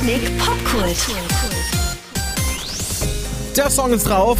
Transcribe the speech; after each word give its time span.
Sputnik 0.00 0.38
Popkult. 0.38 0.96
Der 3.54 3.68
Song 3.68 3.92
ist 3.92 4.08
drauf. 4.08 4.38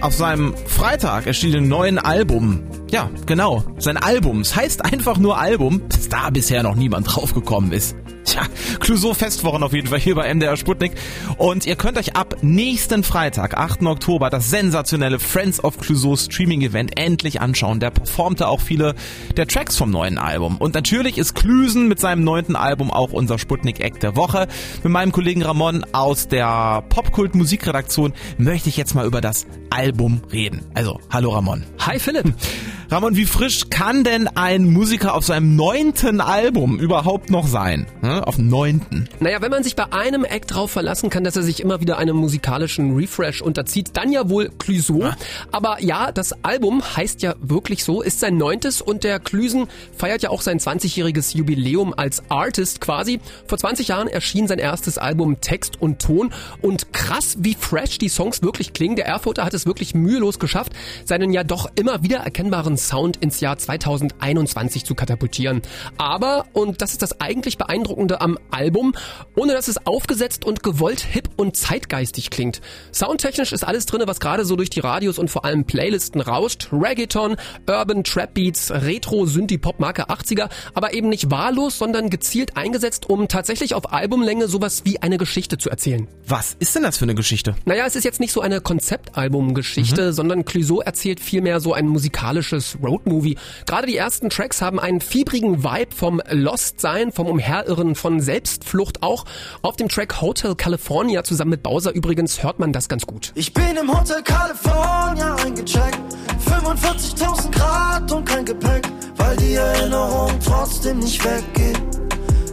Auf 0.00 0.14
seinem 0.14 0.54
Freitag 0.66 1.26
erschienenen 1.26 1.68
neuen 1.68 1.98
Album. 1.98 2.62
Ja, 2.90 3.10
genau. 3.26 3.62
Sein 3.76 3.98
Album. 3.98 4.40
Es 4.40 4.56
heißt 4.56 4.86
einfach 4.86 5.18
nur 5.18 5.38
Album, 5.38 5.82
dass 5.90 6.08
da 6.08 6.30
bisher 6.30 6.62
noch 6.62 6.76
niemand 6.76 7.14
draufgekommen 7.14 7.72
ist. 7.72 7.94
Tja, 8.26 8.42
Clouseau 8.80 9.14
Festwochen 9.14 9.62
auf 9.62 9.72
jeden 9.72 9.86
Fall 9.86 10.00
hier 10.00 10.16
bei 10.16 10.34
MDR 10.34 10.56
Sputnik. 10.56 10.92
Und 11.38 11.64
ihr 11.64 11.76
könnt 11.76 11.96
euch 11.96 12.16
ab 12.16 12.36
nächsten 12.42 13.04
Freitag, 13.04 13.56
8. 13.56 13.82
Oktober, 13.82 14.30
das 14.30 14.50
sensationelle 14.50 15.20
Friends 15.20 15.62
of 15.62 15.78
Clouseau 15.78 16.16
Streaming 16.16 16.60
Event 16.62 16.98
endlich 16.98 17.40
anschauen. 17.40 17.78
Der 17.78 17.90
performte 17.90 18.48
auch 18.48 18.60
viele 18.60 18.96
der 19.36 19.46
Tracks 19.46 19.76
vom 19.76 19.90
neuen 19.90 20.18
Album. 20.18 20.56
Und 20.56 20.74
natürlich 20.74 21.18
ist 21.18 21.34
Klüsen 21.34 21.86
mit 21.86 22.00
seinem 22.00 22.24
neunten 22.24 22.56
Album 22.56 22.90
auch 22.90 23.12
unser 23.12 23.38
Sputnik 23.38 23.78
Act 23.78 24.02
der 24.02 24.16
Woche. 24.16 24.48
Mit 24.82 24.92
meinem 24.92 25.12
Kollegen 25.12 25.42
Ramon 25.42 25.86
aus 25.92 26.26
der 26.26 26.82
Popkult 26.88 27.36
Musikredaktion 27.36 28.12
möchte 28.38 28.68
ich 28.68 28.76
jetzt 28.76 28.96
mal 28.96 29.06
über 29.06 29.20
das 29.20 29.46
Album 29.70 30.20
reden. 30.32 30.62
Also, 30.74 30.98
hallo 31.10 31.30
Ramon. 31.30 31.64
Hi 31.78 32.00
Philipp. 32.00 32.34
Ramon, 32.88 33.16
wie 33.16 33.26
frisch 33.26 33.68
kann 33.68 34.04
denn 34.04 34.28
ein 34.28 34.72
Musiker 34.72 35.14
auf 35.14 35.24
seinem 35.24 35.56
neunten 35.56 36.20
Album 36.20 36.78
überhaupt 36.78 37.30
noch 37.30 37.48
sein? 37.48 37.88
Ne? 38.00 38.24
Auf 38.24 38.36
dem 38.36 38.48
neunten. 38.48 39.08
Naja, 39.18 39.42
wenn 39.42 39.50
man 39.50 39.64
sich 39.64 39.74
bei 39.74 39.92
einem 39.92 40.24
Act 40.24 40.54
drauf 40.54 40.70
verlassen 40.70 41.10
kann, 41.10 41.24
dass 41.24 41.34
er 41.34 41.42
sich 41.42 41.58
immer 41.58 41.80
wieder 41.80 41.98
einem 41.98 42.16
musikalischen 42.16 42.94
Refresh 42.94 43.42
unterzieht, 43.42 43.90
dann 43.94 44.12
ja 44.12 44.28
wohl 44.30 44.50
Clüso. 44.58 45.00
Ja. 45.00 45.16
Aber 45.50 45.82
ja, 45.82 46.12
das 46.12 46.44
Album 46.44 46.80
heißt 46.80 47.22
ja 47.22 47.34
wirklich 47.40 47.82
so, 47.82 48.02
ist 48.02 48.20
sein 48.20 48.36
neuntes 48.36 48.80
und 48.80 49.02
der 49.02 49.18
Klüsen 49.18 49.66
feiert 49.96 50.22
ja 50.22 50.30
auch 50.30 50.40
sein 50.40 50.60
20-jähriges 50.60 51.36
Jubiläum 51.36 51.92
als 51.92 52.22
Artist 52.30 52.80
quasi. 52.80 53.18
Vor 53.48 53.58
20 53.58 53.88
Jahren 53.88 54.06
erschien 54.06 54.46
sein 54.46 54.60
erstes 54.60 54.96
Album 54.96 55.40
Text 55.40 55.82
und 55.82 56.00
Ton 56.00 56.32
und 56.62 56.92
krass, 56.92 57.38
wie 57.40 57.56
fresh 57.58 57.98
die 57.98 58.08
Songs 58.08 58.42
wirklich 58.42 58.74
klingen. 58.74 58.94
Der 58.94 59.06
Erfurter 59.06 59.44
hat 59.44 59.54
es 59.54 59.66
wirklich 59.66 59.96
mühelos 59.96 60.38
geschafft, 60.38 60.72
seinen 61.04 61.32
ja 61.32 61.42
doch 61.42 61.68
immer 61.74 62.04
wieder 62.04 62.18
erkennbaren 62.18 62.75
Sound 62.76 63.16
ins 63.18 63.40
Jahr 63.40 63.58
2021 63.58 64.84
zu 64.84 64.94
katapultieren. 64.94 65.62
Aber, 65.98 66.46
und 66.52 66.82
das 66.82 66.92
ist 66.92 67.02
das 67.02 67.20
eigentlich 67.20 67.58
Beeindruckende 67.58 68.20
am 68.20 68.38
Album, 68.50 68.94
ohne 69.34 69.52
dass 69.52 69.68
es 69.68 69.86
aufgesetzt 69.86 70.44
und 70.44 70.62
gewollt 70.62 71.00
hip 71.00 71.30
und 71.36 71.56
zeitgeistig 71.56 72.30
klingt. 72.30 72.60
Soundtechnisch 72.92 73.52
ist 73.52 73.64
alles 73.64 73.86
drinne, 73.86 74.06
was 74.06 74.20
gerade 74.20 74.44
so 74.44 74.56
durch 74.56 74.70
die 74.70 74.80
Radios 74.80 75.18
und 75.18 75.30
vor 75.30 75.44
allem 75.44 75.64
Playlisten 75.64 76.20
rauscht. 76.20 76.68
Reggaeton, 76.72 77.36
Urban 77.68 78.04
Trap 78.04 78.34
Beats, 78.34 78.70
Retro, 78.70 79.26
Synthie 79.26 79.58
Pop 79.58 79.80
Marke 79.80 80.08
80er, 80.08 80.48
aber 80.74 80.94
eben 80.94 81.08
nicht 81.08 81.30
wahllos, 81.30 81.78
sondern 81.78 82.10
gezielt 82.10 82.56
eingesetzt, 82.56 83.08
um 83.08 83.28
tatsächlich 83.28 83.74
auf 83.74 83.92
Albumlänge 83.92 84.48
sowas 84.48 84.82
wie 84.84 85.00
eine 85.00 85.18
Geschichte 85.18 85.58
zu 85.58 85.70
erzählen. 85.70 86.08
Was 86.26 86.56
ist 86.58 86.74
denn 86.74 86.82
das 86.82 86.98
für 86.98 87.04
eine 87.04 87.14
Geschichte? 87.14 87.54
Naja, 87.64 87.86
es 87.86 87.96
ist 87.96 88.04
jetzt 88.04 88.20
nicht 88.20 88.32
so 88.32 88.40
eine 88.40 88.60
Konzeptalbumgeschichte, 88.60 90.08
mhm. 90.08 90.12
sondern 90.12 90.44
Clouseau 90.44 90.80
erzählt 90.80 91.20
vielmehr 91.20 91.60
so 91.60 91.72
ein 91.72 91.86
musikalisches 91.86 92.65
klassisches 92.66 92.78
Roadmovie. 92.82 93.36
Gerade 93.66 93.86
die 93.86 93.96
ersten 93.96 94.30
Tracks 94.30 94.60
haben 94.62 94.80
einen 94.80 95.00
fiebrigen 95.00 95.62
Vibe 95.62 95.94
vom 95.94 96.20
Lost-Sein, 96.30 97.12
vom 97.12 97.26
Umherirren, 97.26 97.94
von 97.94 98.20
Selbstflucht 98.20 99.02
auch. 99.02 99.24
Auf 99.62 99.76
dem 99.76 99.88
Track 99.88 100.20
Hotel 100.20 100.54
California 100.54 101.22
zusammen 101.24 101.52
mit 101.52 101.62
Bowser 101.62 101.92
übrigens 101.92 102.42
hört 102.42 102.58
man 102.58 102.72
das 102.72 102.88
ganz 102.88 103.06
gut. 103.06 103.32
Ich 103.34 103.52
bin 103.52 103.76
im 103.80 103.92
Hotel 103.92 104.22
California 104.22 105.36
eingecheckt. 105.36 105.98
45.000 106.46 107.50
Grad 107.50 108.12
und 108.12 108.24
kein 108.24 108.44
Gepäck, 108.44 108.88
weil 109.16 109.36
die 109.36 109.54
Erinnerung 109.54 110.32
trotzdem 110.44 110.98
nicht 110.98 111.22
weggeht. 111.24 111.80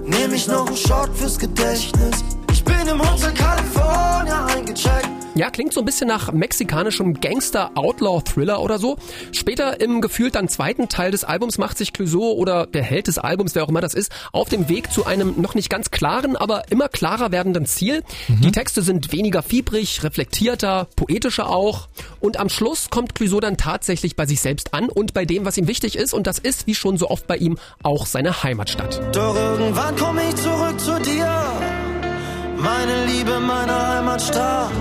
Nehm 0.06 0.34
ich 0.34 0.47
noch 0.47 0.67
einen 0.67 0.78
Shot 0.78 1.09
fürs 1.16 1.38
Gedächtnis. 1.38 2.23
Ich 2.52 2.64
bin 2.64 2.88
im 2.88 3.00
Hotel 3.00 3.34
California. 3.34 4.12
Ja, 5.36 5.50
klingt 5.50 5.73
so 5.73 5.80
ein 5.81 5.86
bisschen 5.86 6.08
nach 6.08 6.31
mexikanischem 6.31 7.20
Gangster-Outlaw-Thriller 7.20 8.62
oder 8.62 8.78
so. 8.78 8.98
Später 9.31 9.81
im 9.81 10.00
gefühlt 10.00 10.35
dann 10.35 10.47
zweiten 10.47 10.90
Teil 10.90 11.09
des 11.09 11.24
Albums 11.24 11.58
macht 11.58 11.80
sich 11.80 11.91
Clouseau 11.91 12.34
oder 12.34 12.68
der 12.68 12.84
Held 12.84 13.08
des 13.08 13.18
Albums, 13.18 13.56
wer 13.56 13.63
auch 13.63 13.69
immer 13.69 13.81
das 13.81 13.96
ist, 13.96 14.12
auf 14.31 14.50
dem 14.50 14.69
Weg 14.69 14.91
zu 14.91 15.08
einem 15.08 15.41
noch 15.41 15.56
nicht 15.56 15.72
ganz 15.72 15.90
klaren, 15.90 16.35
aber 16.35 16.69
immer 16.69 16.88
klarer 16.88 17.31
werdenden 17.31 17.66
Ziel. 17.66 18.03
Mhm. 18.28 18.41
Die 18.41 18.52
Texte 18.52 18.84
sind 18.84 19.12
weniger 19.12 19.41
fiebrig, 19.41 20.03
reflektierter, 20.03 20.88
poetischer 20.96 21.50
auch. 21.50 21.88
Und 22.19 22.38
am 22.38 22.50
Schluss 22.50 22.91
kommt 22.91 23.16
Clouseau 23.16 23.40
dann 23.40 23.58
tatsächlich 23.58 24.16
bei 24.16 24.28
sich 24.28 24.40
selbst 24.40 24.75
an 24.75 24.88
und 24.88 25.16
bei 25.16 25.25
dem, 25.25 25.46
was 25.46 25.58
ihm 25.58 25.68
wichtig 25.68 25.96
ist. 25.96 26.13
Und 26.13 26.28
das 26.28 26.38
ist, 26.38 26.68
wie 26.68 26.75
schon 26.75 26.97
so 26.97 27.09
oft 27.09 27.25
bei 27.25 27.38
ihm, 27.38 27.58
auch 27.81 28.06
seine 28.06 28.44
Heimatstadt. 28.44 29.02
Doch 29.16 29.35
irgendwann 29.35 29.96
komme 29.96 30.22
ich 30.29 30.35
zurück 30.35 30.79
zu 30.79 31.00
dir, 31.02 31.72
meine 32.63 33.06
Liebe, 33.06 33.40
meine 33.40 33.88
Heimatstadt. 33.90 34.72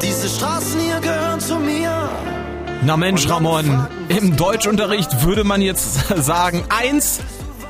Diese 0.00 0.28
Straßen 0.28 0.80
hier 0.80 1.00
gehören 1.00 1.40
zu 1.40 1.56
mir. 1.56 2.08
Na 2.82 2.96
Mensch, 2.96 3.28
Ramon, 3.28 3.86
im 4.08 4.36
Deutschunterricht 4.36 5.24
würde 5.24 5.44
man 5.44 5.60
jetzt 5.60 6.08
sagen, 6.16 6.64
eins 6.68 7.20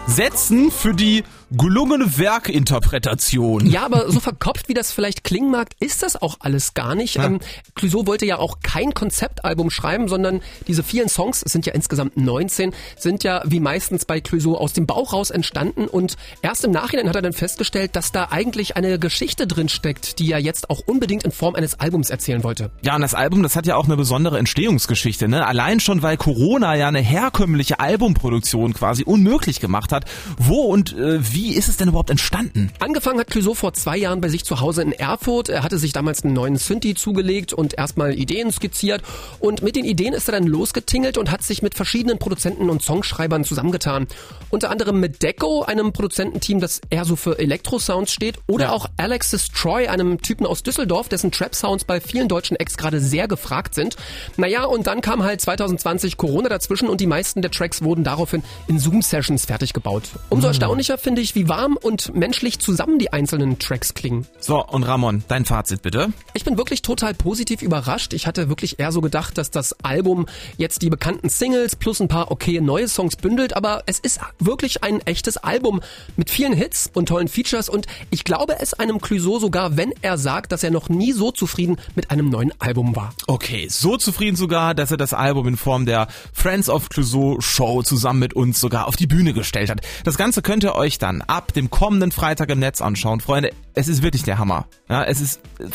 setzen 0.07 0.71
für 0.71 0.95
die 0.95 1.25
gelungene 1.51 2.19
Werkinterpretation. 2.19 3.67
Ja, 3.67 3.85
aber 3.85 4.11
so 4.11 4.21
verkopft, 4.21 4.69
wie 4.69 4.75
das 4.75 4.93
vielleicht 4.93 5.25
klingen 5.25 5.51
mag, 5.51 5.69
ist 5.81 6.03
das 6.03 6.21
auch 6.21 6.37
alles 6.41 6.75
gar 6.75 6.95
nicht. 6.95 7.17
Ja. 7.17 7.27
Ähm, 7.27 7.41
Clouseau 7.75 8.07
wollte 8.07 8.27
ja 8.27 8.39
auch 8.39 8.59
kein 8.63 8.95
Konzeptalbum 8.95 9.71
schreiben, 9.71 10.09
sondern 10.09 10.41
diese 10.67 10.83
vielen 10.83 11.09
Songs, 11.09 11.43
es 11.45 11.53
sind 11.53 11.67
ja 11.67 11.73
insgesamt 11.73 12.17
19, 12.17 12.73
sind 12.97 13.25
ja 13.25 13.43
wie 13.45 13.61
meistens 13.61 14.05
bei 14.05 14.21
Clouseau 14.21 14.57
aus 14.57 14.73
dem 14.73 14.87
Bauch 14.87 15.13
raus 15.13 15.31
entstanden 15.31 15.87
und 15.87 16.17
erst 16.43 16.65
im 16.65 16.71
Nachhinein 16.71 17.09
hat 17.09 17.17
er 17.17 17.23
dann 17.23 17.33
festgestellt, 17.33 17.97
dass 17.97 18.13
da 18.13 18.29
eigentlich 18.31 18.77
eine 18.77 18.99
Geschichte 18.99 19.47
drin 19.47 19.69
steckt, 19.69 20.19
die 20.19 20.31
er 20.31 20.39
jetzt 20.39 20.71
auch 20.71 20.81
unbedingt 20.87 21.25
in 21.25 21.33
Form 21.33 21.55
eines 21.55 21.81
Albums 21.81 22.11
erzählen 22.11 22.45
wollte. 22.45 22.71
Ja, 22.83 22.95
und 22.95 23.03
das 23.03 23.15
Album, 23.15 23.43
das 23.43 23.57
hat 23.57 23.67
ja 23.67 23.77
auch 23.77 23.87
eine 23.87 23.97
besondere 23.97 24.39
Entstehungsgeschichte, 24.39 25.29
ne? 25.29 25.47
Allein 25.47 25.81
schon, 25.81 26.03
weil 26.03 26.17
Corona 26.17 26.75
ja 26.77 26.89
eine 26.89 27.01
herkömmliche 27.01 27.81
Albumproduktion 27.81 28.75
quasi 28.75 29.03
unmöglich 29.05 29.61
gemacht 29.61 29.93
hat. 29.93 30.05
Wo 30.39 30.63
und 30.63 30.97
äh, 30.97 31.19
wie 31.33 31.40
wie 31.41 31.55
ist 31.55 31.71
es 31.71 31.79
denn 31.79 31.89
überhaupt 31.89 32.11
entstanden? 32.11 32.71
Angefangen 32.81 33.19
hat 33.19 33.29
Clouseau 33.29 33.55
vor 33.55 33.73
zwei 33.73 33.97
Jahren 33.97 34.21
bei 34.21 34.29
sich 34.29 34.45
zu 34.45 34.61
Hause 34.61 34.83
in 34.83 34.93
Erfurt. 34.93 35.49
Er 35.49 35.63
hatte 35.63 35.79
sich 35.79 35.95
damals 35.95 36.23
einen 36.23 36.35
neuen 36.35 36.57
Synthi 36.57 36.95
zugelegt 36.95 37.55
und 37.55 37.79
erstmal 37.79 38.13
Ideen 38.13 38.53
skizziert. 38.53 39.01
Und 39.39 39.63
mit 39.63 39.75
den 39.75 39.87
Ideen 39.87 40.13
ist 40.13 40.29
er 40.29 40.33
dann 40.33 40.47
losgetingelt 40.47 41.17
und 41.17 41.31
hat 41.31 41.43
sich 41.43 41.63
mit 41.63 41.75
verschiedenen 41.75 42.19
Produzenten 42.19 42.69
und 42.69 42.83
Songschreibern 42.83 43.45
zusammengetan. 43.45 44.07
Unter 44.51 44.71
anderem 44.71 45.01
mit 45.01 45.23
Deco, 45.23 45.63
einem 45.63 45.95
Produzententeam, 45.95 46.61
das 46.61 46.83
eher 46.91 47.07
so 47.07 47.17
für 47.17 47.39
Elektro-Sounds 47.39 48.13
steht. 48.13 48.37
Oder 48.47 48.67
ja. 48.67 48.73
auch 48.73 48.91
Alexis 48.99 49.49
Troy, 49.49 49.89
einem 49.89 50.21
Typen 50.21 50.45
aus 50.45 50.63
Düsseldorf, 50.63 51.09
dessen 51.09 51.33
Trap-Sounds 51.33 51.85
bei 51.85 52.03
vielen 52.03 52.29
deutschen 52.29 52.59
Acts 52.59 52.77
gerade 52.77 53.01
sehr 53.01 53.29
gefragt 53.29 53.75
sind. 53.75 53.97
Naja, 54.37 54.65
und 54.65 54.87
dann 54.87 55.01
kam 55.01 55.23
halt 55.23 55.41
2020 55.41 56.19
Corona 56.19 56.51
dazwischen 56.51 56.91
und 56.91 57.01
die 57.01 57.07
meisten 57.07 57.41
der 57.41 57.51
Tracks 57.51 57.81
wurden 57.81 58.05
daraufhin 58.05 58.43
in 58.69 58.79
Zoom-Sessions 58.79 59.47
fertig 59.47 59.73
gebaut. 59.73 60.03
Umso 60.29 60.49
mhm. 60.49 60.51
erstaunlicher 60.51 60.99
finde 60.99 61.23
ich, 61.23 61.30
unglaublich, 61.31 61.35
wie 61.35 61.49
warm 61.49 61.77
und 61.77 62.15
menschlich 62.15 62.59
zusammen 62.59 62.99
die 62.99 63.13
einzelnen 63.13 63.59
Tracks 63.59 63.95
klingen. 63.95 64.27
So, 64.41 64.65
und 64.65 64.85
Ramon, 64.85 65.25
dein 65.29 65.45
Fazit 65.45 65.83
bitte. 65.83 66.13
Ich 66.35 66.45
bin 66.45 66.57
wirklich 66.57 66.83
total 66.83 67.15
positiv 67.15 67.63
überrascht. 67.63 68.13
Ich 68.13 68.27
hatte 68.27 68.49
wirklich 68.49 68.79
eher 68.79 68.93
so 68.93 69.01
gedacht, 69.01 69.39
dass 69.39 69.51
das 69.51 69.73
Album 69.83 70.27
jetzt 70.57 70.83
die 70.83 70.91
bekannten 70.91 71.29
Singles 71.29 71.77
plus 71.77 72.01
ein 72.01 72.09
paar 72.09 72.31
okay 72.31 72.61
neue 72.61 72.89
Songs 72.89 73.17
bündelt, 73.17 73.57
aber 73.57 73.83
es 73.87 73.99
ist 73.99 74.21
wirklich 74.39 74.83
ein 74.83 75.01
echtes 75.07 75.37
Album 75.37 75.81
mit 76.17 76.31
vielen 76.31 76.53
Hits 76.53 76.91
und 76.93 77.07
tollen 77.07 77.29
Features 77.29 77.69
und 77.69 77.87
ich 78.11 78.25
glaube 78.25 78.57
es 78.61 78.75
einem 78.75 79.01
Clouseau 79.01 79.39
sogar, 79.39 79.77
wenn 79.77 79.93
er 80.03 80.19
sagt, 80.19 80.53
dass 80.53 80.63
er 80.63 80.71
noch 80.71 80.89
nie 80.89 81.13
so 81.13 81.31
zufrieden 81.31 81.77
mit 81.95 82.11
einem 82.11 82.29
neuen 82.29 82.53
Album 82.61 82.97
war. 82.97 83.13
Okay, 83.27 83.69
so 83.69 83.97
zufrieden 83.97 84.37
sogar, 84.37 84.75
dass 84.75 84.91
er 84.91 84.97
das 84.97 85.15
Album 85.15 85.49
in 85.49 85.57
Form 85.57 85.87
der 85.87 86.09
Friends 86.33 86.69
of 86.69 86.89
Clouseau 86.89 87.41
Show 87.41 87.83
zusammen 87.83 88.21
mit 88.21 88.35
uns 88.35 88.61
sogar 88.61 88.87
auf 88.87 88.97
die 88.97 89.07
Bühne 89.07 89.33
gestellt 89.33 89.71
hat. 89.71 89.81
Das 90.05 90.17
Ganze 90.17 90.43
könnt 90.43 90.65
ihr 90.65 90.75
euch 90.75 90.99
dann 90.99 91.20
ab 91.23 91.53
dem 91.53 91.71
kommenden 91.71 92.13
Freitag 92.13 92.51
im 92.51 92.59
Netz 92.59 92.81
anschauen. 92.81 93.21
Freunde, 93.21 93.51
es 93.75 93.89
ist 93.89 94.03
wirklich 94.03 94.23
der 94.23 94.39
Hammer. 94.39 94.67
Ja, 94.89 95.05
es 95.05 95.21
ist 95.21 95.41
äh, 95.59 95.67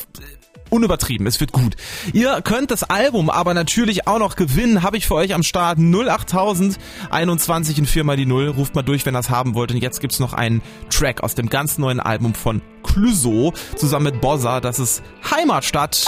unübertrieben, 0.70 1.28
es 1.28 1.40
wird 1.40 1.52
gut. 1.52 1.76
Ihr 2.14 2.42
könnt 2.42 2.72
das 2.72 2.84
Album 2.84 3.30
aber 3.30 3.54
natürlich 3.54 4.08
auch 4.08 4.20
noch 4.20 4.36
gewinnen, 4.36 4.84
habe 4.84 4.98
ich 4.98 5.08
für 5.08 5.16
euch 5.16 5.34
am 5.34 5.44
Start 5.44 5.80
08000 5.80 6.78
21 7.10 7.78
in 7.80 7.86
4 7.86 8.04
mal 8.04 8.18
die 8.18 8.26
0. 8.26 8.50
Ruft 8.50 8.76
mal 8.76 8.82
durch, 8.82 9.06
wenn 9.06 9.16
ihr 9.16 9.20
das 9.20 9.30
haben 9.30 9.56
wollt. 9.56 9.72
Und 9.72 9.78
jetzt 9.78 10.00
gibt's 10.02 10.20
noch 10.20 10.34
einen 10.34 10.62
Track 10.90 11.24
aus 11.24 11.36
dem 11.36 11.50
ganz 11.50 11.78
neuen 11.78 12.00
Album 12.00 12.34
von 12.34 12.62
Clouseau 12.84 13.54
zusammen 13.76 14.06
mit 14.06 14.22
Bozza. 14.22 14.60
Das 14.60 14.80
ist 14.80 15.02
Heimatstadt. 15.30 16.06